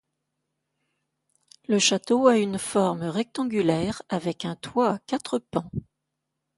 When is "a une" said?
2.25-2.57